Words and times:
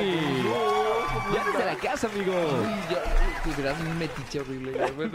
Ya 1.33 1.41
eres 1.41 1.57
de 1.57 1.65
la 1.65 1.75
casa, 1.75 2.07
amigo. 2.07 2.33
Gran 3.83 3.99
metiche 3.99 4.39
horrible. 4.39 4.71
güey. 4.95 5.09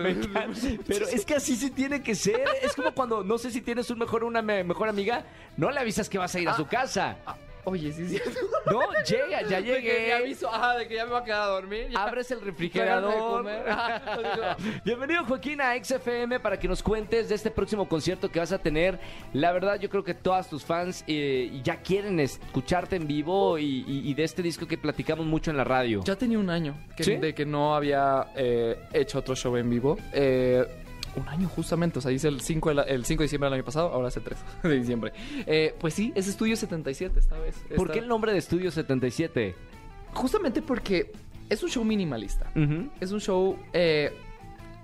Pero 0.87 1.07
es 1.09 1.25
que 1.25 1.35
así 1.35 1.57
se 1.57 1.71
tiene 1.71 2.03
que 2.03 2.15
ser. 2.15 2.45
Es 2.63 2.75
como 2.75 2.93
cuando, 2.93 3.23
no 3.25 3.39
sé 3.39 3.51
si 3.51 3.61
tienes 3.61 3.91
un 3.91 3.99
mejor 3.99 4.25
una 4.25 4.43
me- 4.43 4.65
mejor 4.65 4.89
amiga, 4.89 5.25
no 5.57 5.71
le 5.71 5.81
avisas 5.81 6.09
que 6.09 6.19
vas 6.19 6.35
a 6.35 6.41
ir 6.41 6.49
a 6.49 6.57
su 6.57 6.67
casa. 6.67 7.17
Oye, 7.65 7.93
sí, 7.93 8.09
sí. 8.09 8.21
No, 8.67 8.81
llega, 9.09 9.43
ya 9.49 9.59
llegué. 9.61 10.05
me 10.07 10.13
aviso, 10.13 10.49
ajá, 10.53 10.79
de 10.79 10.87
que 10.89 10.95
ya 10.95 11.05
me 11.05 11.11
va 11.13 11.19
a 11.19 11.25
quedar 11.25 11.43
a 11.43 11.47
dormir. 11.47 11.89
ya. 11.91 12.03
Abres 12.05 12.31
el 12.31 12.41
refrigerador. 12.45 13.45
Bienvenido 14.85 15.25
Joaquín 15.25 15.61
a 15.61 15.75
XFM 15.83 16.39
para 16.41 16.59
que 16.59 16.69
nos 16.69 16.83
cuentes 16.83 17.29
de 17.29 17.35
este 17.35 17.51
próximo 17.51 17.89
concierto 17.89 18.31
que 18.31 18.39
vas 18.39 18.53
a 18.53 18.59
tener. 18.59 18.99
La 19.33 19.51
verdad 19.53 19.79
yo 19.81 19.91
creo 19.91 20.05
que 20.05 20.15
todas 20.15 20.49
tus 20.49 20.65
fans 20.65 21.05
eh, 21.09 21.61
ya 21.65 21.77
quieren 21.83 22.19
escucharte 22.21 22.97
en 22.97 23.07
vivo 23.07 23.59
y, 23.59 23.85
y- 23.87 24.09
y 24.11 24.15
de 24.15 24.25
este 24.25 24.43
disco 24.43 24.67
que 24.67 24.79
platicamos 24.79 25.27
mucho 25.27 25.51
en 25.51 25.57
la 25.57 25.65
radio. 25.65 26.03
Ya 26.05 26.17
tenía 26.17 26.39
un 26.39 26.51
año 26.51 26.77
que- 26.97 27.05
¿Sí? 27.05 27.17
de 27.17 27.35
que 27.35 27.45
no 27.45 27.75
había 27.75 28.29
eh, 28.37 28.79
hecho 28.93 29.19
otro 29.19 29.35
show 29.35 29.57
en 29.57 29.69
vivo. 29.69 29.99
Eh, 30.13 30.65
un 31.17 31.29
año 31.29 31.49
justamente, 31.49 31.99
o 31.99 32.03
sea, 32.03 32.11
hice 32.11 32.29
el 32.29 32.41
5 32.41 32.69
de, 32.71 32.75
la- 32.75 32.83
el 32.85 33.05
5 33.05 33.21
de 33.23 33.25
diciembre 33.25 33.47
del 33.49 33.55
año 33.55 33.65
pasado, 33.65 33.89
ahora 33.93 34.09
hace 34.09 34.21
3 34.23 34.39
de 34.63 34.75
diciembre. 34.79 35.13
Eh, 35.47 35.75
pues 35.79 35.95
sí, 35.95 36.13
es 36.15 36.27
Estudio 36.29 36.57
77 36.57 37.19
esta 37.19 37.39
vez. 37.39 37.57
¿Por 37.77 37.91
qué 37.91 37.99
el 37.99 38.09
nombre 38.09 38.33
de 38.33 38.39
Estudio 38.39 38.71
77? 38.71 39.55
Justamente 40.15 40.63
porque 40.63 41.13
es 41.49 41.63
un 41.63 41.69
show 41.69 41.85
minimalista. 41.85 42.51
Es 43.01 43.13
un 43.13 43.21
show 43.21 43.59
eh, 43.73 44.13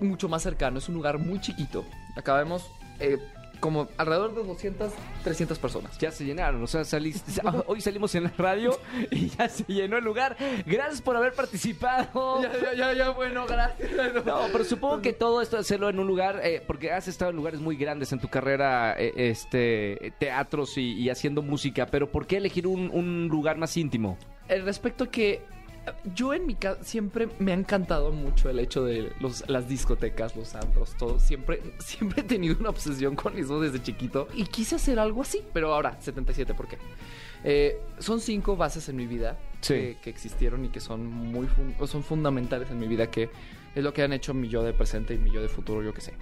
mucho 0.01 0.29
más 0.29 0.43
cercano, 0.43 0.79
es 0.79 0.89
un 0.89 0.95
lugar 0.95 1.19
muy 1.19 1.41
chiquito. 1.41 1.85
Acabamos 2.17 2.71
eh, 3.01 3.19
como 3.61 3.89
alrededor 3.97 4.35
de 4.35 4.45
200, 4.45 4.93
300 5.25 5.59
personas. 5.59 5.99
Ya 5.99 6.11
se 6.11 6.25
llenaron, 6.25 6.63
o 6.63 6.67
sea, 6.67 6.85
saliste, 6.85 7.41
hoy 7.67 7.81
salimos 7.81 8.15
en 8.15 8.25
la 8.25 8.33
radio 8.37 8.79
y 9.11 9.29
ya 9.29 9.49
se 9.49 9.65
llenó 9.65 9.99
el 9.99 10.05
lugar. 10.05 10.37
Gracias 10.67 11.03
por 11.03 11.17
haber 11.17 11.33
participado. 11.33 12.43
Ya, 12.49 12.53
ya, 12.53 12.75
ya, 12.75 12.93
ya, 12.93 13.11
bueno, 13.11 13.47
gracias. 13.47 13.91
No, 14.25 14.41
pero 14.53 14.65
supongo 14.65 15.03
que 15.03 15.13
todo 15.13 15.43
esto 15.43 15.57
hacerlo 15.57 15.89
en 15.89 15.99
un 15.99 16.07
lugar, 16.07 16.41
eh, 16.43 16.63
porque 16.67 16.93
has 16.93 17.09
estado 17.09 17.31
en 17.31 17.37
lugares 17.37 17.61
muy 17.61 17.77
grandes 17.77 18.13
en 18.13 18.21
tu 18.21 18.29
carrera, 18.29 18.95
eh, 18.99 19.13
este, 19.17 20.13
teatros 20.19 20.77
y, 20.79 20.93
y 20.95 21.11
haciendo 21.11 21.43
música, 21.43 21.87
pero 21.87 22.11
¿por 22.11 22.27
qué 22.27 22.37
elegir 22.37 22.67
un, 22.67 22.91
un 22.93 23.29
lugar 23.29 23.57
más 23.59 23.77
íntimo? 23.77 24.19
El 24.49 24.65
respecto 24.65 25.11
que 25.11 25.43
yo 26.15 26.35
en 26.35 26.47
mi 26.47 26.55
casa 26.55 26.83
siempre 26.85 27.29
me 27.39 27.53
ha 27.53 27.55
encantado 27.55 28.11
mucho 28.13 28.49
el 28.51 28.59
hecho 28.59 28.85
de 28.85 29.13
los, 29.21 29.49
las 29.49 29.69
discotecas, 29.69 30.37
los 30.37 30.55
antros, 30.55 30.95
todo. 30.99 31.19
Siempre, 31.21 31.61
siempre 31.79 32.23
he 32.23 32.25
tenido 32.25 32.57
una 32.59 32.71
obsesión 32.71 33.15
con 33.17 33.37
eso 33.39 33.61
desde 33.61 33.83
chiquito 33.83 34.29
y 34.35 34.45
quise 34.45 34.77
hacer 34.77 34.99
algo 34.99 35.23
así. 35.23 35.43
Pero 35.53 35.73
ahora, 35.75 35.97
77, 36.01 36.55
¿por 36.55 36.69
qué? 36.69 36.79
Eh, 37.45 37.81
son 37.99 38.21
cinco 38.21 38.57
bases 38.57 38.89
en 38.89 38.97
mi 38.97 39.07
vida 39.07 39.37
Sí. 39.61 39.75
que, 39.75 39.97
que 40.03 40.11
existieron 40.11 40.65
y 40.65 40.69
que 40.69 40.81
son 40.81 41.07
muy 41.07 41.47
fun- 41.47 41.75
son 41.87 42.03
fundamentales 42.03 42.71
en 42.71 42.79
mi 42.79 42.87
vida, 42.89 43.11
que 43.11 43.31
es 43.75 43.83
lo 43.85 43.93
que 43.93 44.03
han 44.03 44.13
hecho 44.13 44.35
mi 44.35 44.49
yo 44.49 44.63
de 44.63 44.73
presente 44.73 45.15
y 45.15 45.19
mi 45.19 45.31
yo 45.31 45.41
de 45.43 45.49
futuro, 45.49 45.83
yo 45.83 45.93
qué 45.95 46.01
sé. 46.01 46.15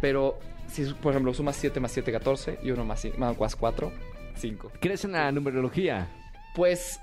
Pero 0.00 0.38
si, 0.68 0.84
por 0.94 1.12
ejemplo, 1.12 1.32
sumas 1.34 1.56
7 1.56 1.80
más 1.80 1.92
7, 1.92 2.12
14 2.12 2.58
y 2.62 2.70
1 2.70 2.84
más, 2.84 3.06
más 3.18 3.56
4, 3.56 3.92
5. 4.36 4.72
¿Crees 4.80 5.04
en 5.04 5.12
la 5.12 5.32
numerología? 5.32 6.08
Pues, 6.54 7.00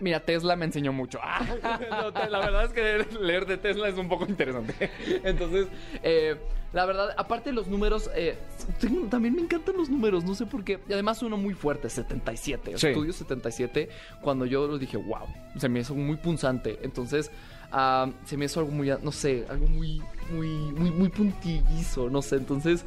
mira, 0.00 0.20
Tesla 0.20 0.56
me 0.56 0.64
enseñó 0.66 0.92
mucho. 0.92 1.18
Ah, 1.62 1.78
no, 1.90 2.10
la 2.28 2.38
verdad 2.40 2.64
es 2.64 2.72
que 2.72 3.18
leer 3.20 3.46
de 3.46 3.56
Tesla 3.56 3.88
es 3.88 3.96
un 3.96 4.08
poco 4.08 4.26
interesante. 4.26 4.74
Entonces, 5.24 5.68
eh, 6.02 6.36
la 6.72 6.84
verdad, 6.86 7.14
aparte 7.16 7.50
de 7.50 7.54
los 7.56 7.68
números, 7.68 8.10
eh, 8.16 8.36
tengo- 8.80 9.06
también 9.08 9.34
me 9.34 9.42
encantan 9.42 9.76
los 9.76 9.88
números, 9.88 10.24
no 10.24 10.34
sé 10.34 10.44
por 10.46 10.64
qué. 10.64 10.80
Y 10.88 10.92
además 10.92 11.22
uno 11.22 11.36
muy 11.36 11.54
fuerte, 11.54 11.88
77. 11.88 12.76
Sí. 12.78 12.86
Estudio 12.88 13.12
77. 13.12 13.88
Cuando 14.20 14.44
yo 14.44 14.66
lo 14.66 14.78
dije, 14.78 14.96
wow, 14.96 15.26
se 15.56 15.68
me 15.68 15.80
hizo 15.80 15.94
muy 15.94 16.16
punzante. 16.16 16.78
Entonces, 16.82 17.30
ah, 17.70 18.10
se 18.24 18.36
me 18.36 18.46
hizo 18.46 18.60
algo 18.60 18.72
muy, 18.72 18.90
no 19.02 19.12
sé, 19.12 19.46
algo 19.48 19.66
muy, 19.68 20.02
muy, 20.30 20.48
muy, 20.48 20.90
muy 20.90 21.08
puntillizo, 21.08 22.10
no 22.10 22.22
sé. 22.22 22.36
Entonces, 22.36 22.84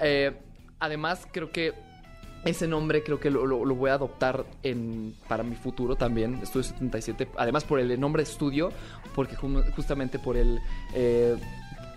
eh, 0.00 0.32
además 0.78 1.26
creo 1.32 1.50
que 1.50 1.72
ese 2.44 2.66
nombre 2.68 3.02
creo 3.02 3.18
que 3.20 3.30
lo, 3.30 3.46
lo- 3.46 3.74
voy 3.74 3.90
a 3.90 3.94
adoptar 3.94 4.44
en, 4.62 5.14
para 5.28 5.42
mi 5.42 5.54
futuro 5.56 5.96
también, 5.96 6.34
Estudio 6.42 6.64
77. 6.64 7.28
Además 7.36 7.64
por 7.64 7.78
el 7.80 7.98
nombre 7.98 8.22
estudio, 8.22 8.70
porque 9.14 9.36
ju- 9.36 9.64
justamente 9.74 10.18
por 10.18 10.36
el... 10.36 10.60
eh, 10.94 11.36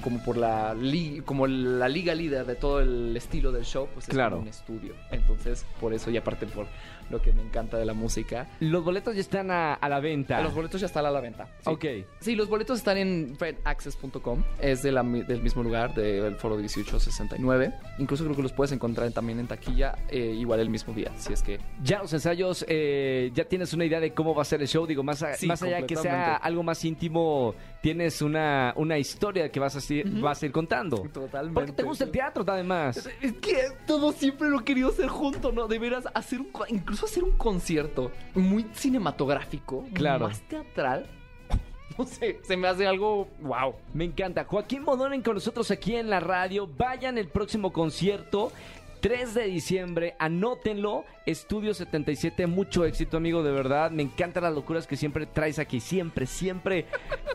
como 0.08 0.24
por 0.24 0.38
la, 0.38 0.74
li- 0.74 1.22
como 1.26 1.48
la 1.48 1.90
liga 1.90 2.16
líder 2.16 2.46
de 2.46 2.56
todo 2.56 2.80
el 2.80 3.16
estilo 3.18 3.52
del 3.52 3.66
show, 3.66 3.90
pues 3.94 4.08
es 4.08 4.14
Claro. 4.14 4.40
un 4.40 4.48
estudio. 4.48 4.94
Entonces, 5.12 5.66
por 5.82 5.94
eso 5.94 6.10
y 6.10 6.16
aparte 6.16 6.46
por 6.46 6.66
lo 7.10 7.22
que 7.22 7.32
me 7.34 7.42
encanta 7.42 7.78
de 7.78 7.86
la 7.86 7.94
música. 7.94 8.48
Los 8.60 8.84
boletos 8.84 9.16
ya 9.16 9.22
están 9.22 9.50
a, 9.52 9.74
a 9.76 9.88
la 9.90 10.00
venta. 10.02 10.42
Los 10.42 10.54
boletos 10.54 10.80
ya 10.82 10.88
están 10.88 11.06
a 11.06 11.12
la 11.12 11.20
venta. 11.22 11.48
sí. 11.62 11.70
Ok. 11.70 11.86
Sí, 12.20 12.36
los 12.36 12.48
boletos 12.50 12.80
están 12.80 12.98
en 12.98 13.36
fanaccess.com. 13.38 14.44
Es 14.62 14.84
de 14.84 14.92
la 14.92 15.04
del 15.04 15.42
mismo 15.42 15.64
lugar, 15.64 15.94
del 15.94 16.36
foro 16.36 16.56
1869. 16.58 17.74
Incluso 18.00 18.24
creo 18.26 18.36
que 18.36 18.42
los 18.44 18.52
puedes 18.54 18.72
encontrar 18.72 19.10
también 19.12 19.40
en 19.40 19.48
taquilla, 19.48 19.96
eh, 20.10 20.34
igual 20.38 20.60
el 20.60 20.70
mismo 20.70 20.94
día, 20.94 21.12
si 21.18 21.34
es 21.34 21.42
que... 21.42 21.60
Ya 21.82 22.00
los 22.00 22.12
ensayos, 22.14 22.66
eh, 22.68 23.32
ya 23.34 23.46
tienes 23.46 23.74
una 23.74 23.86
idea 23.86 24.00
de 24.00 24.14
cómo 24.14 24.36
va 24.36 24.42
a 24.42 24.46
ser 24.46 24.62
el 24.62 24.68
show. 24.68 24.86
Digo, 24.86 25.02
más, 25.04 25.24
a- 25.24 25.34
Sí, 25.36 25.48
más 25.48 25.62
allá 25.64 25.86
que 25.86 25.96
sea 25.96 26.36
algo 26.36 26.62
más 26.64 26.84
íntimo, 26.84 27.56
tienes 27.82 28.22
una, 28.22 28.74
una 28.76 28.98
historia 28.98 29.50
que 29.50 29.60
vas 29.62 29.76
a, 29.76 29.80
ir- 30.04 30.22
vas 30.22 30.42
a 30.42 30.46
ir 30.46 30.52
contando. 30.52 30.98
Totalmente. 31.14 31.54
Porque 31.54 31.72
te 31.72 31.84
gusta 31.84 32.04
el 32.06 32.12
teatro, 32.12 32.44
además. 32.48 33.10
Es 33.22 33.34
que 33.34 33.56
todo 33.86 34.12
siempre 34.12 34.50
lo 34.50 34.60
he 34.62 34.64
querido 34.64 34.90
hacer 34.90 35.08
junto, 35.08 35.52
¿no? 35.52 35.68
De 35.68 35.80
veras, 35.80 36.06
hacer 36.14 36.40
un, 36.42 36.50
incluso 36.70 37.06
hacer 37.06 37.24
un 37.24 37.32
concierto 37.38 38.12
muy 38.36 38.66
cinematográfico, 38.74 39.86
Claro. 39.94 40.28
más 40.28 40.42
teatral. 40.42 41.08
No 41.98 42.06
sé, 42.06 42.40
se 42.44 42.56
me 42.56 42.68
hace 42.68 42.86
algo 42.86 43.28
wow. 43.42 43.74
Me 43.92 44.04
encanta. 44.06 44.44
Joaquín 44.46 44.86
Bodonen 44.86 45.24
con 45.24 45.34
nosotros 45.34 45.72
aquí 45.72 45.96
en 45.96 46.12
la 46.12 46.20
radio. 46.20 46.68
Vayan 46.68 47.18
el 47.18 47.28
próximo 47.28 47.74
concierto. 47.74 48.52
3 49.00 49.34
de 49.34 49.44
diciembre, 49.46 50.16
anótenlo, 50.20 51.06
Estudio 51.26 51.74
77, 51.74 52.48
mucho 52.48 52.86
éxito 52.86 53.18
amigo, 53.18 53.44
de 53.44 53.52
verdad, 53.52 53.92
me 53.92 54.04
encantan 54.04 54.44
las 54.44 54.54
locuras 54.54 54.88
que 54.88 54.96
siempre 54.96 55.26
traes 55.26 55.60
aquí, 55.60 55.80
siempre, 55.80 56.26
siempre 56.26 56.86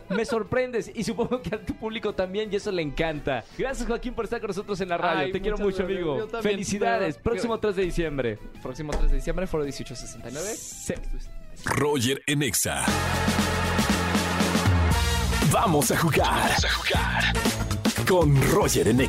me 0.09 0.25
sorprendes 0.25 0.91
y 0.93 1.03
supongo 1.03 1.41
que 1.41 1.55
a 1.55 1.63
tu 1.63 1.75
público 1.75 2.13
también 2.13 2.49
y 2.51 2.55
eso 2.55 2.71
le 2.71 2.81
encanta. 2.81 3.43
Gracias 3.57 3.87
Joaquín 3.87 4.13
por 4.13 4.25
estar 4.25 4.39
con 4.39 4.47
nosotros 4.49 4.79
en 4.81 4.89
la 4.89 4.97
radio, 4.97 5.25
Ay, 5.27 5.31
te 5.31 5.41
quiero 5.41 5.57
mucho 5.57 5.77
gracias. 5.77 5.97
amigo. 5.97 6.17
Yo 6.17 6.27
también, 6.27 6.53
Felicidades, 6.53 7.17
próximo 7.17 7.59
3 7.59 7.75
de 7.75 7.83
diciembre. 7.83 8.39
Próximo 8.61 8.91
3 8.91 9.09
de 9.11 9.15
diciembre, 9.17 9.47
foro 9.47 9.63
1869. 9.63 10.47
Sí. 10.55 10.93
Roger 11.65 12.21
en 12.27 12.43
Exa. 12.43 12.83
Vamos 15.51 15.91
a 15.91 15.97
jugar. 15.97 16.25
Vamos 16.25 16.65
a 16.65 16.69
jugar. 16.71 17.33
Con 18.07 18.51
Roger 18.51 18.87
en 18.87 19.01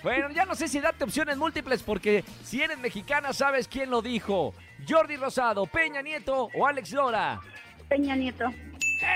Bueno, 0.00 0.30
ya 0.30 0.44
no 0.44 0.54
sé 0.54 0.68
si 0.68 0.78
darte 0.80 1.02
opciones 1.02 1.36
múltiples 1.36 1.82
porque 1.82 2.24
si 2.44 2.62
eres 2.62 2.78
mexicana 2.78 3.32
sabes 3.32 3.66
quién 3.66 3.90
lo 3.90 4.00
dijo. 4.00 4.54
Jordi 4.88 5.16
Rosado, 5.16 5.66
Peña 5.66 6.02
Nieto 6.02 6.48
o 6.54 6.66
Alex 6.68 6.92
Lora. 6.92 7.40
Peña 7.88 8.16
Nieto. 8.16 8.52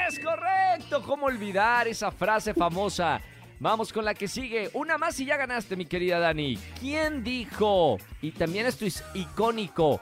Es 0.08 0.18
correcto. 0.18 1.02
¿Cómo 1.02 1.26
olvidar 1.26 1.88
esa 1.88 2.10
frase 2.10 2.54
famosa? 2.54 3.20
Vamos 3.58 3.92
con 3.92 4.04
la 4.04 4.14
que 4.14 4.26
sigue. 4.26 4.70
Una 4.72 4.98
más 4.98 5.18
y 5.20 5.24
ya 5.24 5.36
ganaste, 5.36 5.76
mi 5.76 5.86
querida 5.86 6.18
Dani. 6.18 6.56
¿Quién 6.80 7.22
dijo? 7.22 7.98
Y 8.20 8.32
también 8.32 8.66
esto 8.66 8.84
es 8.84 9.04
icónico. 9.14 10.00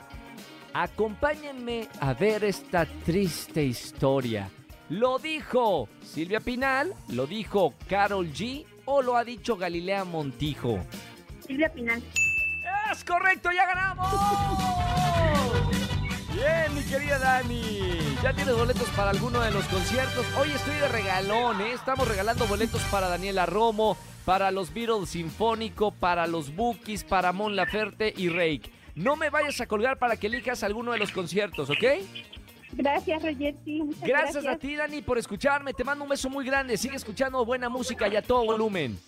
Acompáñenme 0.73 1.89
a 2.01 2.15
ver 2.15 2.45
esta 2.45 2.87
triste 2.87 3.63
historia. 3.63 4.49
¿Lo 4.89 5.19
dijo 5.19 5.89
Silvia 6.03 6.41
Pinal? 6.41 6.95
¿Lo 7.09 7.27
dijo 7.27 7.75
Carol 7.89 8.33
G? 8.33 8.65
¿O 8.87 9.03
lo 9.03 9.17
ha 9.17 9.25
dicho 9.25 9.57
Galilea 9.57 10.05
Montijo? 10.05 10.81
Silvia 11.47 11.73
Pinal. 11.73 12.03
¡Es 12.91 13.05
correcto! 13.05 13.51
¡Ya 13.53 13.67
ganamos! 13.67 14.90
Querida 16.91 17.21
Dani. 17.21 17.71
¿Ya 18.21 18.33
tienes 18.33 18.57
boletos 18.57 18.89
para 18.97 19.11
alguno 19.11 19.41
de 19.41 19.53
los 19.53 19.65
conciertos? 19.67 20.27
Hoy 20.37 20.51
estoy 20.51 20.75
de 20.75 20.89
regalón, 20.89 21.61
¿eh? 21.61 21.73
Estamos 21.73 22.09
regalando 22.09 22.49
boletos 22.49 22.83
para 22.91 23.07
Daniela 23.09 23.47
Romo, 23.47 23.97
para 24.25 24.51
los 24.51 24.75
Beatles 24.75 25.11
Sinfónico, 25.11 25.93
para 25.93 26.27
los 26.27 26.53
Bookies, 26.57 27.05
para 27.05 27.33
Mon 27.33 27.55
Laferte 27.55 28.13
y 28.17 28.29
Rake. 28.29 28.73
No 28.97 29.15
me 29.15 29.31
vayas 29.31 29.61
a 29.61 29.67
colgar 29.67 30.01
para 30.01 30.17
que 30.17 30.27
elijas 30.27 30.65
alguno 30.65 30.91
de 30.91 30.99
los 30.99 31.13
conciertos, 31.13 31.71
¿ok? 31.71 31.85
Gracias, 32.73 33.23
Roger. 33.23 33.55
Sí, 33.65 33.83
muchas 33.83 34.03
Gracias, 34.03 34.43
gracias. 34.43 34.55
a 34.55 34.59
ti, 34.59 34.75
Dani, 34.75 35.01
por 35.03 35.17
escucharme. 35.17 35.73
Te 35.73 35.85
mando 35.85 36.03
un 36.03 36.11
beso 36.11 36.29
muy 36.29 36.45
grande. 36.45 36.77
Sigue 36.77 36.97
escuchando 36.97 37.45
buena 37.45 37.69
música 37.69 38.09
y 38.09 38.17
a 38.17 38.23
todo 38.23 38.45
volumen. 38.45 38.99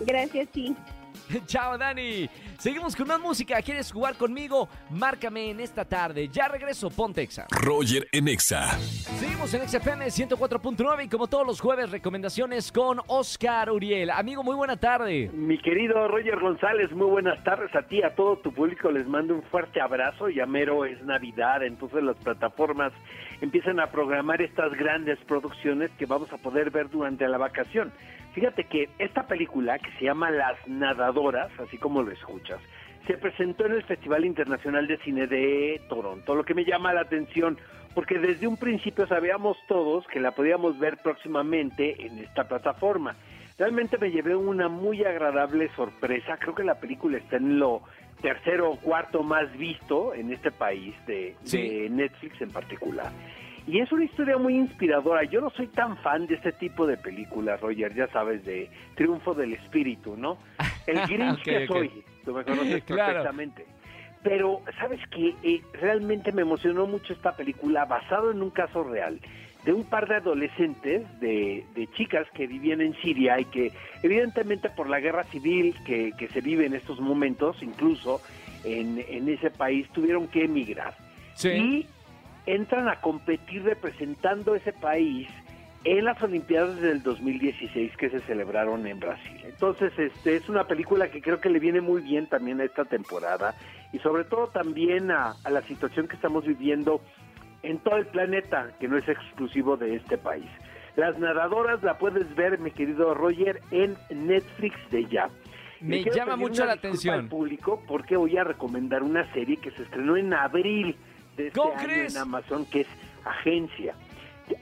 Gracias, 0.00 0.46
sí. 0.52 0.76
Chao, 1.46 1.76
Dani. 1.78 2.28
Seguimos 2.58 2.94
con 2.94 3.08
más 3.08 3.20
música. 3.20 3.60
¿Quieres 3.62 3.90
jugar 3.90 4.16
conmigo? 4.16 4.68
Márcame 4.90 5.50
en 5.50 5.60
esta 5.60 5.84
tarde. 5.84 6.28
Ya 6.28 6.48
regreso, 6.48 6.90
Pontexa. 6.90 7.46
Roger 7.50 8.06
en 8.12 8.28
Exa. 8.28 8.78
Seguimos 9.18 9.52
en 9.54 9.68
XFM 9.68 10.06
104.9 10.06 11.04
y 11.04 11.08
como 11.08 11.26
todos 11.26 11.46
los 11.46 11.60
jueves, 11.60 11.90
recomendaciones 11.90 12.70
con 12.72 13.00
Oscar 13.06 13.70
Uriel. 13.70 14.10
Amigo, 14.10 14.42
muy 14.42 14.54
buena 14.54 14.76
tarde. 14.76 15.30
Mi 15.32 15.58
querido 15.58 16.08
Roger 16.08 16.38
González, 16.38 16.90
muy 16.92 17.06
buenas 17.06 17.42
tardes 17.44 17.74
a 17.74 17.82
ti, 17.82 18.02
a 18.02 18.14
todo 18.14 18.36
tu 18.38 18.52
público. 18.52 18.90
Les 18.90 19.06
mando 19.06 19.34
un 19.34 19.42
fuerte 19.44 19.80
abrazo. 19.80 20.28
Ya 20.28 20.46
mero 20.46 20.84
es 20.84 21.02
Navidad, 21.02 21.62
entonces 21.62 22.02
las 22.02 22.16
plataformas 22.16 22.92
empiezan 23.40 23.80
a 23.80 23.86
programar 23.86 24.42
estas 24.42 24.72
grandes 24.72 25.18
producciones 25.26 25.90
que 25.98 26.06
vamos 26.06 26.32
a 26.32 26.38
poder 26.38 26.70
ver 26.70 26.90
durante 26.90 27.26
la 27.28 27.38
vacación. 27.38 27.92
Fíjate 28.34 28.64
que 28.64 28.88
esta 28.98 29.26
película, 29.26 29.78
que 29.78 29.90
se 29.98 30.04
llama 30.04 30.30
Las 30.30 30.56
Nadadoras, 30.68 31.50
así 31.58 31.78
como 31.78 32.02
lo 32.02 32.12
escuchas, 32.12 32.60
se 33.06 33.16
presentó 33.16 33.66
en 33.66 33.72
el 33.72 33.82
Festival 33.82 34.24
Internacional 34.24 34.86
de 34.86 34.98
Cine 34.98 35.26
de 35.26 35.80
Toronto, 35.88 36.34
lo 36.34 36.44
que 36.44 36.54
me 36.54 36.64
llama 36.64 36.92
la 36.92 37.00
atención, 37.00 37.58
porque 37.94 38.18
desde 38.18 38.46
un 38.46 38.56
principio 38.56 39.06
sabíamos 39.08 39.56
todos 39.66 40.06
que 40.06 40.20
la 40.20 40.30
podíamos 40.30 40.78
ver 40.78 40.98
próximamente 40.98 42.06
en 42.06 42.18
esta 42.18 42.44
plataforma. 42.46 43.16
Realmente 43.58 43.98
me 43.98 44.10
llevé 44.10 44.36
una 44.36 44.68
muy 44.68 45.04
agradable 45.04 45.68
sorpresa, 45.74 46.36
creo 46.38 46.54
que 46.54 46.62
la 46.64 46.78
película 46.78 47.18
está 47.18 47.36
en 47.36 47.58
lo 47.58 47.82
tercero 48.22 48.70
o 48.70 48.76
cuarto 48.76 49.22
más 49.22 49.50
visto 49.56 50.14
en 50.14 50.32
este 50.32 50.50
país 50.50 50.94
de, 51.06 51.34
Sí. 51.42 51.68
de 51.68 51.90
Netflix 51.90 52.40
en 52.40 52.50
particular. 52.52 53.10
Y 53.66 53.78
es 53.80 53.92
una 53.92 54.04
historia 54.04 54.36
muy 54.38 54.56
inspiradora. 54.56 55.24
Yo 55.24 55.40
no 55.40 55.50
soy 55.50 55.66
tan 55.68 55.96
fan 55.98 56.26
de 56.26 56.34
este 56.34 56.52
tipo 56.52 56.86
de 56.86 56.96
películas, 56.96 57.60
Roger, 57.60 57.94
ya 57.94 58.08
sabes, 58.08 58.44
de 58.44 58.68
triunfo 58.96 59.34
del 59.34 59.52
espíritu, 59.54 60.16
¿no? 60.16 60.38
El 60.86 61.00
Grinch 61.08 61.38
Ok, 61.38 61.44
que 61.44 61.66
soy, 61.66 62.04
tú 62.24 62.34
me 62.34 62.44
conoces 62.44 62.82
Claro. 62.84 63.06
perfectamente. 63.12 63.66
Pero, 64.22 64.60
¿sabes 64.78 65.00
qué? 65.10 65.34
Eh, 65.42 65.62
realmente 65.80 66.32
me 66.32 66.42
emocionó 66.42 66.86
mucho 66.86 67.12
esta 67.12 67.34
película 67.36 67.84
basado 67.86 68.30
en 68.30 68.42
un 68.42 68.50
caso 68.50 68.82
real 68.84 69.18
de 69.64 69.72
un 69.74 69.84
par 69.84 70.08
de 70.08 70.16
adolescentes, 70.16 71.02
de, 71.20 71.64
de 71.74 71.86
chicas 71.92 72.26
que 72.34 72.46
vivían 72.46 72.80
en 72.80 72.94
Siria 73.02 73.38
y 73.40 73.44
que 73.46 73.72
evidentemente 74.02 74.70
por 74.70 74.88
la 74.88 75.00
guerra 75.00 75.24
civil 75.24 75.74
que, 75.84 76.12
que 76.18 76.28
se 76.28 76.40
vive 76.40 76.64
en 76.66 76.74
estos 76.74 76.98
momentos, 77.00 77.62
incluso 77.62 78.20
en, 78.64 79.04
en 79.08 79.28
ese 79.28 79.50
país, 79.50 79.86
tuvieron 79.92 80.28
que 80.28 80.44
emigrar 80.44 80.94
y 81.44 81.86
entran 82.46 82.88
a 82.88 83.00
competir 83.00 83.62
representando 83.64 84.54
ese 84.54 84.72
país 84.72 85.28
en 85.84 86.04
las 86.04 86.22
Olimpiadas 86.22 86.80
del 86.80 87.02
2016 87.02 87.96
que 87.96 88.10
se 88.10 88.20
celebraron 88.20 88.86
en 88.86 89.00
Brasil. 89.00 89.40
Entonces, 89.44 89.92
este 89.98 90.36
es 90.36 90.48
una 90.48 90.64
película 90.64 91.10
que 91.10 91.22
creo 91.22 91.40
que 91.40 91.48
le 91.48 91.58
viene 91.58 91.80
muy 91.80 92.02
bien 92.02 92.26
también 92.26 92.60
a 92.60 92.64
esta 92.64 92.84
temporada 92.84 93.54
y 93.92 93.98
sobre 94.00 94.24
todo 94.24 94.48
también 94.48 95.10
a, 95.10 95.34
a 95.42 95.50
la 95.50 95.62
situación 95.62 96.06
que 96.06 96.16
estamos 96.16 96.44
viviendo 96.44 97.00
en 97.62 97.78
todo 97.78 97.96
el 97.96 98.06
planeta, 98.06 98.72
que 98.78 98.88
no 98.88 98.98
es 98.98 99.08
exclusivo 99.08 99.76
de 99.76 99.96
este 99.96 100.18
país. 100.18 100.48
Las 100.96 101.18
nadadoras 101.18 101.82
la 101.82 101.98
puedes 101.98 102.34
ver, 102.34 102.58
mi 102.58 102.70
querido 102.72 103.14
Roger, 103.14 103.60
en 103.70 103.96
Netflix 104.10 104.76
de 104.90 105.06
ya. 105.06 105.28
Me 105.80 106.04
llama 106.04 106.36
mucho 106.36 106.66
la 106.66 106.72
atención. 106.72 107.14
al 107.14 107.28
público 107.28 107.82
porque 107.86 108.16
voy 108.16 108.36
a 108.36 108.44
recomendar 108.44 109.02
una 109.02 109.30
serie 109.32 109.56
que 109.56 109.70
se 109.70 109.82
estrenó 109.82 110.16
en 110.16 110.34
abril 110.34 110.96
de 111.42 111.46
este 111.48 111.58
¿Cómo 111.60 111.74
año 111.74 111.84
crees? 111.84 112.14
en 112.14 112.22
Amazon 112.22 112.66
que 112.66 112.82
es 112.82 112.86
Agencia 113.24 113.94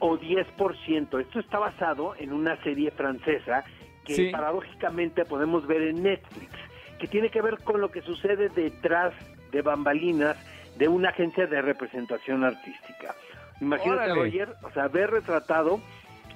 o 0.00 0.18
10%. 0.18 1.20
Esto 1.20 1.40
está 1.40 1.58
basado 1.58 2.14
en 2.18 2.32
una 2.32 2.56
serie 2.62 2.90
francesa 2.90 3.64
que 4.04 4.14
Sí. 4.14 4.28
paradójicamente 4.30 5.24
podemos 5.24 5.66
ver 5.66 5.82
en 5.82 6.02
Netflix, 6.02 6.52
que 6.98 7.06
tiene 7.06 7.30
que 7.30 7.40
ver 7.42 7.58
con 7.58 7.80
lo 7.80 7.90
que 7.90 8.02
sucede 8.02 8.48
detrás 8.48 9.12
de 9.52 9.62
bambalinas 9.62 10.36
de 10.76 10.88
una 10.88 11.10
agencia 11.10 11.46
de 11.46 11.60
representación 11.62 12.44
artística. 12.44 13.14
Imagínate. 13.60 14.14
Roger, 14.14 14.54
o 14.62 14.70
sea, 14.70 14.88
ver 14.88 15.10
retratado 15.10 15.80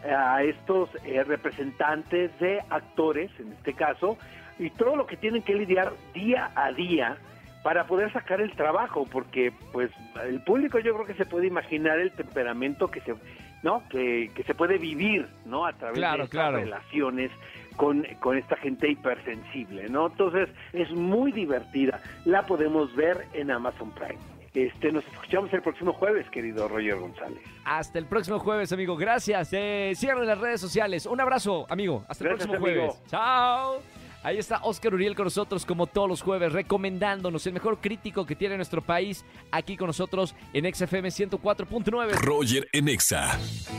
a 0.05 0.43
estos 0.43 0.91
eh, 1.05 1.23
representantes 1.23 2.37
de 2.41 2.61
actores, 2.71 3.31
en 3.39 3.53
este 3.53 3.75
caso, 3.75 4.19
y 4.59 4.71
todo 4.71 4.97
lo 4.97 5.07
que 5.07 5.17
tienen 5.17 5.43
que 5.43 5.55
lidiar 5.55 5.93
día 6.13 6.51
a 6.57 6.73
día 6.73 7.17
para 7.63 7.87
poder 7.87 8.13
sacar 8.13 8.41
el 8.41 8.53
trabajo, 8.57 9.07
porque 9.11 9.53
pues 9.73 9.91
el 10.25 10.41
público 10.43 10.79
yo 10.81 10.95
creo 10.95 11.07
que 11.07 11.15
se 11.15 11.27
puede 11.27 11.47
imaginar 11.47 11.99
el 11.99 12.11
temperamento 12.13 12.89
que 12.89 13.01
se, 13.03 13.15
¿no? 13.63 13.83
Que, 13.89 14.31
que 14.35 14.43
se 14.45 14.55
puede 14.55 14.79
vivir, 14.79 15.29
¿no? 15.47 15.65
A 15.67 15.73
través 15.73 15.99
Claro, 15.99 16.19
de 16.19 16.25
estas 16.25 16.31
claro. 16.41 16.57
relaciones 16.59 17.31
con, 17.77 18.05
con 18.21 18.37
esta 18.37 18.57
gente 18.57 18.89
hipersensible, 18.91 19.89
¿no? 19.89 20.09
Entonces 20.09 20.49
es 20.73 20.91
muy 20.91 21.31
divertida. 21.33 22.01
La 22.25 22.43
podemos 22.47 22.95
ver 22.97 23.27
en 23.33 23.51
Amazon 23.51 23.91
Prime. 23.93 24.19
Este, 24.55 24.93
nos 24.93 25.07
escuchamos 25.07 25.51
el 25.55 25.63
próximo 25.63 25.95
jueves, 25.95 26.29
querido 26.29 26.69
Roger 26.69 26.97
González. 26.97 27.41
Hasta 27.65 27.99
el 27.99 28.05
próximo 28.07 28.39
jueves, 28.39 28.71
amigo. 28.73 28.97
Gracias. 28.99 29.51
Eh, 29.53 29.93
síganos 29.95 30.23
en 30.25 30.29
las 30.29 30.39
redes 30.39 30.61
sociales. 30.61 31.07
Un 31.07 31.21
abrazo, 31.23 31.65
amigo. 31.71 32.05
Hasta 32.09 32.25
el 32.25 32.29
Gracias, 32.31 32.49
próximo 32.49 32.67
amigo. 32.67 32.87
jueves. 32.93 33.07
Chao. 33.11 34.02
Ahí 34.25 34.39
está 34.39 34.61
Oscar 34.63 34.95
Uriel 34.95 35.17
con 35.17 35.25
nosotros 35.25 35.67
como 35.67 35.89
todos 35.89 36.09
los 36.09 36.23
jueves, 36.23 36.53
recomendándonos 36.53 37.45
el 37.49 37.55
mejor 37.55 37.81
crítico 37.81 38.25
que 38.25 38.37
tiene 38.37 38.57
nuestro 38.57 38.81
país 38.81 39.25
aquí 39.51 39.77
con 39.77 39.89
nosotros 39.89 40.37
en 40.53 40.73
XFM 40.73 41.09
104.9. 41.09 42.13
Roger 42.21 42.69
en 42.73 42.89
Exa. 42.89 43.37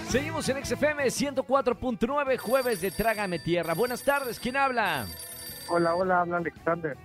Seguimos 0.10 0.50
en 0.50 0.66
XFM 0.66 1.06
104.9, 1.06 2.38
jueves 2.38 2.82
de 2.82 2.92
Trágame 2.92 3.40
Tierra. 3.40 3.74
Buenas 3.74 4.04
tardes, 4.04 4.38
¿quién 4.38 4.58
habla? 4.58 5.06
Hola, 5.70 5.96
hola, 5.96 6.22
habla 6.22 6.38
Alexander. 6.38 6.98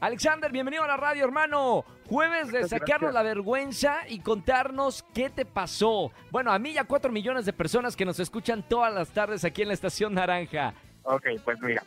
Alexander, 0.00 0.52
bienvenido 0.52 0.84
a 0.84 0.88
la 0.88 0.96
radio, 0.98 1.24
hermano. 1.24 1.86
Jueves 2.06 2.52
de 2.52 2.68
sacarnos 2.68 3.14
la 3.14 3.22
vergüenza 3.22 4.00
y 4.08 4.20
contarnos 4.20 5.04
qué 5.14 5.30
te 5.30 5.46
pasó. 5.46 6.12
Bueno, 6.30 6.52
a 6.52 6.58
mí 6.58 6.70
y 6.72 6.78
a 6.78 6.84
cuatro 6.84 7.10
millones 7.10 7.46
de 7.46 7.52
personas 7.54 7.96
que 7.96 8.04
nos 8.04 8.20
escuchan 8.20 8.62
todas 8.68 8.92
las 8.94 9.08
tardes 9.08 9.42
aquí 9.44 9.62
en 9.62 9.68
la 9.68 9.74
Estación 9.74 10.14
Naranja. 10.14 10.74
Ok, 11.02 11.26
pues 11.44 11.58
mira, 11.62 11.82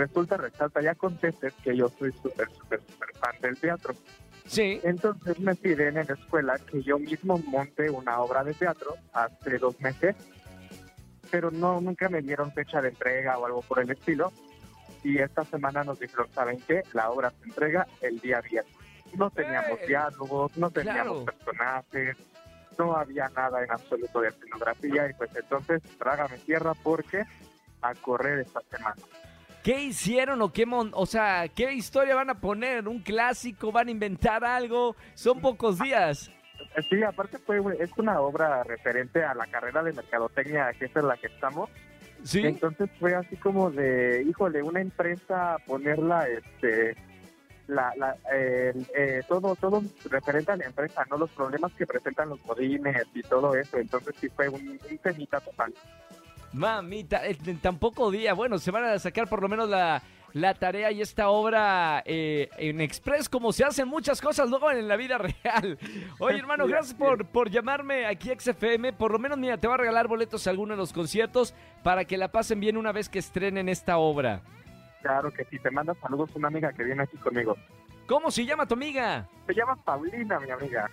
resulta, 0.00 0.36
resalta, 0.36 0.80
ya 0.80 0.94
contestes 0.94 1.52
que 1.62 1.76
yo 1.76 1.88
soy 1.98 2.12
súper, 2.12 2.48
súper, 2.50 2.80
súper 2.88 3.14
fan 3.16 3.36
del 3.40 3.56
teatro. 3.58 3.94
Sí. 4.46 4.80
Entonces 4.82 5.38
me 5.38 5.54
piden 5.54 5.96
en 5.98 6.06
la 6.08 6.14
escuela 6.14 6.58
que 6.58 6.82
yo 6.82 6.98
mismo 6.98 7.38
monte 7.38 7.88
una 7.90 8.18
obra 8.20 8.42
de 8.42 8.54
teatro 8.54 8.94
hace 9.12 9.58
dos 9.58 9.78
meses, 9.80 10.16
pero 11.30 11.50
no, 11.50 11.80
nunca 11.80 12.08
me 12.08 12.20
dieron 12.22 12.50
fecha 12.52 12.80
de 12.82 12.88
entrega 12.88 13.38
o 13.38 13.46
algo 13.46 13.62
por 13.62 13.78
el 13.80 13.90
estilo. 13.90 14.32
Y 15.04 15.18
esta 15.18 15.44
semana 15.44 15.84
nos 15.84 15.98
dijeron, 16.00 16.26
¿saben 16.34 16.58
qué? 16.66 16.82
La 16.92 17.10
obra 17.10 17.30
se 17.30 17.44
entrega 17.44 17.86
el 18.00 18.18
día 18.20 18.40
viernes. 18.40 18.74
No 19.16 19.30
teníamos 19.30 19.80
¡Ey! 19.80 19.88
diálogos, 19.88 20.56
no 20.56 20.70
teníamos 20.70 21.24
Claro. 21.24 21.24
personajes, 21.24 22.16
no 22.78 22.96
había 22.96 23.28
nada 23.28 23.62
en 23.62 23.70
absoluto 23.70 24.20
de 24.20 24.28
escenografía 24.28 25.08
y 25.08 25.14
pues 25.14 25.30
entonces 25.36 25.82
trágame 25.98 26.38
tierra 26.38 26.74
porque 26.82 27.24
a 27.82 27.94
correr 27.94 28.40
esta 28.40 28.60
semana. 28.70 28.96
¿Qué 29.62 29.82
hicieron 29.82 30.40
o 30.40 30.52
qué 30.52 30.64
mon 30.64 30.90
o 30.94 31.04
sea, 31.04 31.48
qué 31.48 31.72
historia 31.72 32.14
van 32.14 32.30
a 32.30 32.40
poner? 32.40 32.88
¿Un 32.88 33.00
clásico? 33.00 33.70
¿Van 33.70 33.88
a 33.88 33.90
inventar 33.90 34.44
algo? 34.44 34.96
Son 35.14 35.40
pocos 35.40 35.78
días. 35.78 36.30
Sí, 36.88 37.02
aparte 37.02 37.38
fue, 37.38 37.60
es 37.78 37.90
una 37.96 38.20
obra 38.20 38.62
referente 38.64 39.22
a 39.24 39.34
la 39.34 39.46
carrera 39.46 39.82
de 39.82 39.92
mercadotecnia 39.92 40.72
que 40.78 40.86
es 40.86 40.96
en 40.96 41.08
la 41.08 41.16
que 41.16 41.26
estamos. 41.26 41.68
Sí. 42.22 42.40
Entonces 42.44 42.90
fue 42.98 43.14
así 43.14 43.36
como 43.36 43.70
de, 43.70 44.24
híjole, 44.28 44.62
una 44.62 44.80
empresa 44.80 45.56
ponerla, 45.66 46.26
este, 46.28 46.94
la, 47.66 47.92
la, 47.96 48.16
eh, 48.32 48.74
eh, 48.94 49.22
todo, 49.26 49.56
todo 49.56 49.82
referente 50.10 50.52
a 50.52 50.56
la 50.56 50.66
empresa, 50.66 51.04
no 51.10 51.16
los 51.16 51.30
problemas 51.30 51.72
que 51.72 51.86
presentan 51.86 52.28
los 52.28 52.42
godines 52.42 53.06
y 53.14 53.22
todo 53.22 53.54
eso. 53.56 53.78
Entonces 53.78 54.14
sí 54.20 54.28
fue 54.28 54.48
un, 54.48 54.78
un 54.90 54.98
temita 54.98 55.40
total. 55.40 55.72
Mamita, 56.52 57.26
eh, 57.26 57.38
en 57.46 57.58
tan 57.58 57.78
poco 57.78 58.10
día. 58.10 58.34
Bueno, 58.34 58.58
se 58.58 58.70
van 58.70 58.84
a 58.84 58.98
sacar 58.98 59.28
por 59.28 59.42
lo 59.42 59.48
menos 59.48 59.68
la, 59.68 60.02
la 60.32 60.54
tarea 60.54 60.90
y 60.90 61.00
esta 61.00 61.28
obra 61.28 62.02
eh, 62.04 62.48
en 62.58 62.80
Express, 62.80 63.28
como 63.28 63.52
se 63.52 63.64
hacen 63.64 63.88
muchas 63.88 64.20
cosas 64.20 64.48
luego 64.48 64.70
en 64.70 64.88
la 64.88 64.96
vida 64.96 65.18
real. 65.18 65.78
Oye, 66.18 66.38
hermano, 66.38 66.66
gracias 66.66 66.94
por, 66.94 67.26
por 67.26 67.50
llamarme 67.50 68.06
aquí 68.06 68.30
a 68.30 68.38
XFM. 68.38 68.92
Por 68.92 69.12
lo 69.12 69.18
menos, 69.18 69.38
mira, 69.38 69.58
te 69.58 69.66
voy 69.66 69.74
a 69.74 69.78
regalar 69.78 70.08
boletos 70.08 70.46
a 70.46 70.50
alguno 70.50 70.74
de 70.74 70.78
los 70.78 70.92
conciertos 70.92 71.54
para 71.82 72.04
que 72.04 72.16
la 72.16 72.28
pasen 72.28 72.60
bien 72.60 72.76
una 72.76 72.92
vez 72.92 73.08
que 73.08 73.18
estrenen 73.18 73.68
esta 73.68 73.98
obra. 73.98 74.42
Claro 75.02 75.32
que 75.32 75.44
sí, 75.44 75.58
te 75.58 75.70
manda 75.70 75.94
saludos 75.94 76.30
una 76.34 76.48
amiga 76.48 76.72
que 76.72 76.84
viene 76.84 77.04
aquí 77.04 77.16
conmigo. 77.16 77.56
¿Cómo 78.06 78.30
se 78.30 78.44
llama 78.44 78.66
tu 78.66 78.74
amiga? 78.74 79.28
Se 79.46 79.54
llama 79.54 79.76
Paulina, 79.76 80.40
mi 80.40 80.50
amiga. 80.50 80.90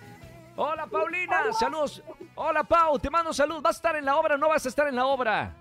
Hola, 0.60 0.86
Paulina. 0.88 1.52
Saludos. 1.52 2.02
Hola, 2.34 2.64
Pau. 2.64 2.98
Te 2.98 3.08
mando 3.08 3.32
saludos. 3.32 3.62
¿Vas 3.62 3.76
a 3.76 3.78
estar 3.78 3.94
en 3.96 4.04
la 4.04 4.16
obra 4.16 4.34
o 4.34 4.38
no 4.38 4.48
vas 4.48 4.66
a 4.66 4.68
estar 4.68 4.88
en 4.88 4.96
la 4.96 5.06
obra? 5.06 5.54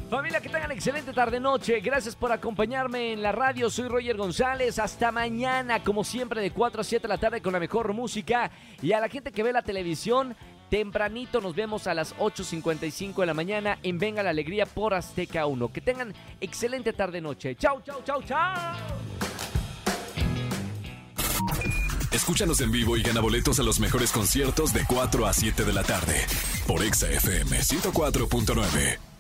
Familia, 0.10 0.40
que 0.40 0.48
tengan 0.48 0.72
excelente 0.72 1.12
tarde-noche. 1.12 1.82
Gracias 1.82 2.16
por 2.16 2.32
acompañarme 2.32 3.12
en 3.12 3.22
la 3.22 3.34
radio. 3.34 3.70
Soy 3.70 3.90
Roger 3.90 4.16
González. 4.16 4.80
Hasta 4.80 5.12
mañana, 5.12 5.84
como 5.84 6.06
siempre, 6.06 6.40
de 6.40 6.52
4 6.52 6.80
a 6.80 6.84
7 6.86 7.02
de 7.02 7.10
la 7.10 7.18
tarde 7.18 7.42
con 7.42 7.52
la 7.52 7.60
mejor 7.60 7.92
música. 7.92 8.50
Y 8.82 8.94
a 8.94 9.02
la 9.02 9.10
gente 9.10 9.34
que 9.34 9.44
ve 9.44 9.52
la 9.52 9.64
televisión, 9.64 10.38
tempranito 10.70 11.42
nos 11.42 11.56
vemos 11.56 11.88
a 11.88 11.94
las 11.94 12.16
8.55 12.18 13.22
de 13.22 13.26
la 13.26 13.34
mañana 13.34 13.78
en 13.84 14.00
Venga 14.00 14.24
la 14.24 14.32
Alegría 14.32 14.66
por 14.66 14.94
Azteca 14.94 15.46
1. 15.46 15.72
Que 15.72 15.82
tengan 15.82 16.14
excelente 16.42 16.94
tarde-noche. 16.94 17.56
Chau, 17.56 17.82
chau, 17.82 18.02
chau, 18.04 18.22
chau. 18.24 18.76
Escúchanos 22.12 22.62
en 22.62 22.72
vivo 22.72 22.98
y 22.98 23.04
gana 23.04 23.22
boletos 23.22 23.60
a 23.60 23.64
los 23.64 23.80
mejores 23.80 24.12
conciertos 24.12 24.74
de 24.74 24.84
4 24.88 25.28
a 25.28 25.34
7 25.34 25.64
de 25.64 25.74
la 25.74 25.84
tarde 25.84 26.26
por 26.66 26.82
Exa 26.84 27.10
FM 27.12 27.60
104.9. 27.60 29.17